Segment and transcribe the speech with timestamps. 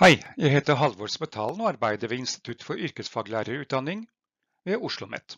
[0.00, 4.06] Hei, jeg heter Halvor Smetalen og arbeider ved Institutt for yrkesfaglærerutdanning
[4.64, 5.34] ved OsloMet.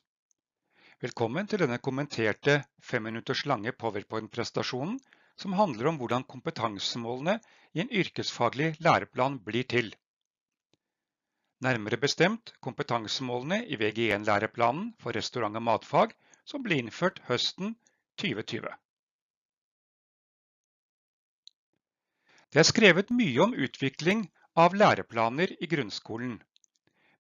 [1.03, 5.01] Velkommen til denne kommenterte femminutters lange PowerPoint-prestasjonen
[5.43, 7.35] som handler om hvordan kompetansemålene
[7.75, 9.89] i en yrkesfaglig læreplan blir til.
[11.67, 17.75] Nærmere bestemt kompetansemålene i VG1-læreplanen for restaurant- og matfag som ble innført høsten
[18.23, 18.71] 2020.
[22.53, 24.23] Det er skrevet mye om utvikling
[24.55, 26.37] av læreplaner i grunnskolen,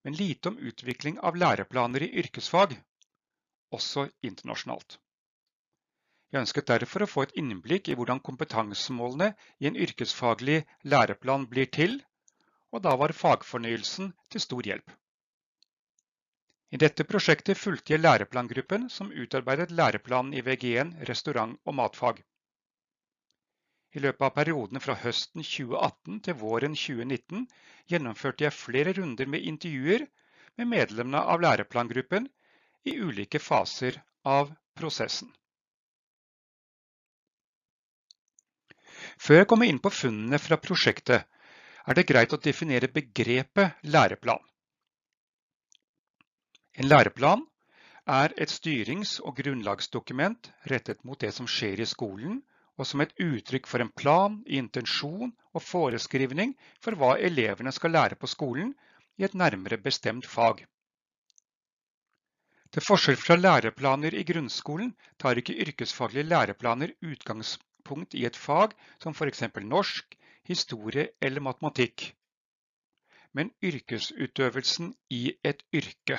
[0.04, 2.74] men lite om utvikling av læreplaner i yrkesfag,
[3.72, 4.98] også internasjonalt.
[6.32, 11.68] Jeg ønsket derfor å få et innblikk i hvordan kompetansemålene i en yrkesfaglig læreplan blir
[11.68, 11.98] til,
[12.72, 14.92] og da var fagfornyelsen til stor hjelp.
[16.72, 22.22] I dette prosjektet fulgte jeg læreplangruppen som utarbeidet læreplanen i VG1 restaurant- og matfag.
[23.92, 27.44] I løpet av perioden fra høsten 2018 til våren 2019
[27.92, 30.06] gjennomførte jeg flere runder med intervjuer
[30.60, 32.28] med medlemmene av læreplangruppen
[32.88, 35.28] i ulike faser av prosessen.
[39.22, 41.26] Før jeg kommer inn på funnene fra prosjektet,
[41.86, 44.40] er det greit å definere begrepet læreplan.
[46.80, 47.42] En læreplan
[48.08, 52.40] er et styrings- og grunnlagsdokument rettet mot det som skjer i skolen,
[52.78, 58.18] og som et uttrykk for en plan, intensjon og foreskrivning for hva elevene skal lære
[58.20, 58.72] på skolen
[59.20, 60.64] i et nærmere bestemt fag.
[62.72, 69.12] Til forskjell fra læreplaner i grunnskolen tar ikke yrkesfaglige læreplaner utgangspunkt i et fag som
[69.12, 69.42] f.eks.
[69.60, 70.16] norsk,
[70.48, 72.06] historie eller matematikk,
[73.36, 76.18] men yrkesutøvelsen i et yrke.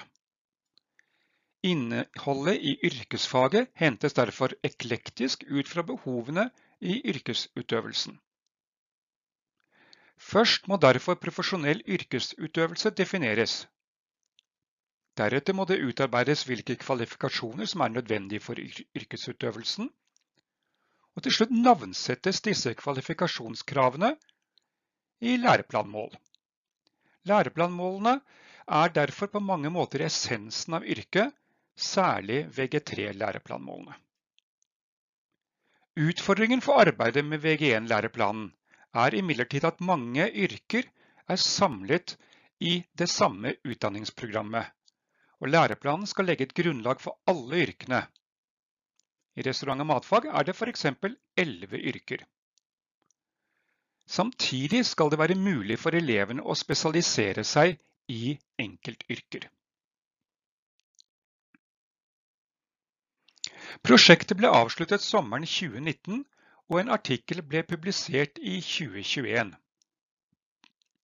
[1.64, 6.50] Innholdet i yrkesfaget hentes derfor eklektisk ut fra behovene
[6.81, 8.17] i yrkesutøvelsen.
[10.17, 13.53] Først må derfor profesjonell yrkesutøvelse defineres.
[15.17, 18.59] Deretter må det utarbeides hvilke kvalifikasjoner som er nødvendige for
[18.96, 19.88] yrkesutøvelsen.
[21.16, 24.16] Og til slutt navnsettes disse kvalifikasjonskravene
[25.22, 26.12] i læreplanmål.
[27.29, 28.18] Læreplanmålene
[28.68, 31.31] er derfor på mange måter essensen av yrket,
[31.75, 33.95] særlig VG3-læreplanmålene.
[35.94, 38.47] Utfordringen for arbeidet med VG1-læreplanen
[38.94, 40.88] er imidlertid at mange yrker
[41.28, 42.17] er samlet
[42.59, 44.66] i det samme utdanningsprogrammet,
[45.39, 48.01] og læreplanen skal legge et grunnlag for alle yrkene.
[49.35, 50.85] I restaurant- og matfag er det f.eks.
[51.38, 52.25] 11 yrker.
[54.05, 57.78] Samtidig skal det være mulig for elevene å spesialisere seg
[58.09, 59.47] i enkeltyrker.
[63.81, 66.23] Prosjektet ble avsluttet sommeren 2019,
[66.69, 69.53] og en artikkel ble publisert i 2021.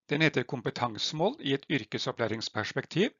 [0.10, 3.12] Den heter Kompetansemål i et yrkesopplæringsperspektiv,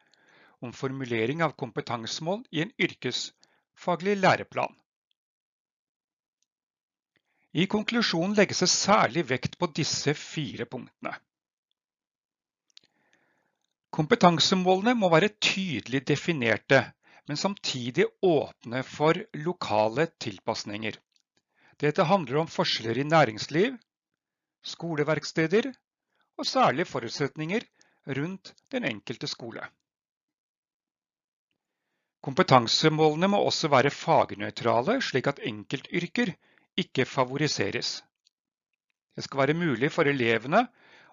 [0.62, 4.74] om formulering av kompetansemål i en yrkesfaglig læreplan.
[7.54, 11.16] I konklusjonen legges det særlig vekt på disse fire punktene.
[13.90, 16.84] Kompetansemålene må være tydelig definerte,
[17.30, 20.96] men samtidig åpne for lokale tilpasninger.
[21.78, 23.76] Dette handler om forskjeller i næringsliv,
[24.66, 25.68] skoleverksteder
[26.40, 27.68] og særlige forutsetninger
[28.18, 29.62] rundt den enkelte skole.
[32.26, 36.34] Kompetansemålene må også være fagnøytrale, slik at enkeltyrker
[36.82, 38.00] ikke favoriseres.
[39.16, 40.66] Det skal være mulig for elevene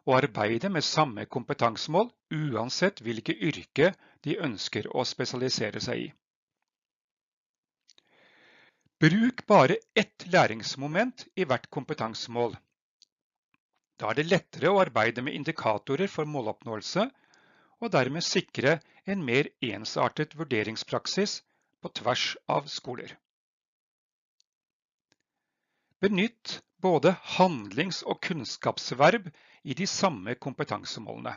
[0.07, 3.91] å arbeide med samme kompetansemål uansett hvilke yrke
[4.27, 6.09] de ønsker å spesialisere seg i.
[9.03, 12.55] Bruk bare ett læringsmoment i hvert kompetansemål.
[14.01, 17.05] Da er det lettere å arbeide med indikatorer for måloppnåelse,
[17.81, 21.43] og dermed sikre en mer ensartet vurderingspraksis
[21.83, 23.13] på tvers av skoler.
[26.01, 29.29] Benytt både handlings- og kunnskapsverb
[29.65, 31.37] i de samme kompetansemålene.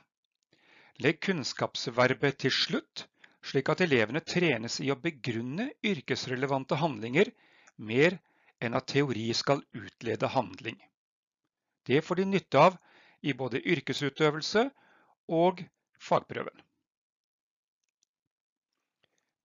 [1.00, 3.06] Legg kunnskapsverbet til slutt,
[3.42, 7.32] slik at elevene trenes i å begrunne yrkesrelevante handlinger
[7.78, 8.18] mer
[8.60, 10.76] enn at teori skal utlede handling.
[11.88, 12.76] Det får de nytte av
[13.24, 14.66] i både yrkesutøvelse
[15.32, 15.64] og
[16.04, 16.66] fagprøven.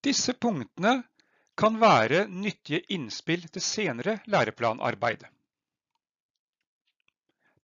[0.05, 0.99] Disse punktene
[1.57, 5.23] kan være nyttige innspill til senere læreplanarbeid.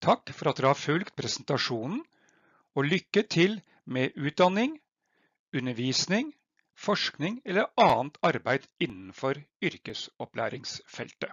[0.00, 2.00] Takk for at dere har fulgt presentasjonen,
[2.76, 4.79] og lykke til med utdanning,
[5.56, 6.31] undervisning,
[6.79, 11.32] forskning eller annet arbeid innenfor yrkesopplæringsfeltet.